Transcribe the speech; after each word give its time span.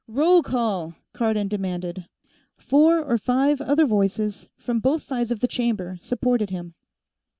"Roll 0.07 0.41
call!" 0.41 0.95
Cardon 1.13 1.47
demanded. 1.47 2.07
Four 2.57 3.03
or 3.03 3.19
five 3.19 3.61
other 3.61 3.85
voices, 3.85 4.49
from 4.57 4.79
both 4.79 5.03
sides 5.03 5.29
of 5.31 5.41
the 5.41 5.47
chamber, 5.47 5.99
supported 6.01 6.49
him. 6.49 6.73